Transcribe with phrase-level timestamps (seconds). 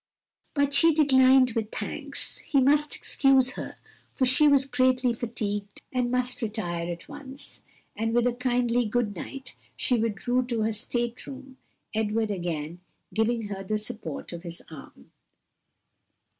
[0.55, 3.75] But she declined with thanks, "he must excuse her
[4.15, 7.61] for she was greatly fatigued and must retire at once."
[7.95, 11.57] And with a kindly "Good night," she withdrew to her state room,
[11.93, 12.79] Edward again
[13.13, 15.11] giving her the support of his arm.